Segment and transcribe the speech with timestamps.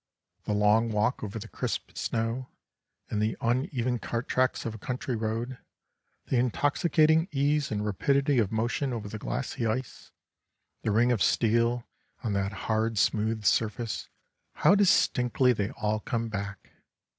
[0.45, 2.49] The long walk over the crisp snow
[3.11, 5.59] and the uneven cart tracks of a country road,
[6.25, 10.11] the intoxicating ease and rapidity of motion over the glassy ice,
[10.81, 11.85] the ring of steel
[12.23, 14.09] on that hard, smooth surface,
[14.53, 16.71] how distinctly they all come back!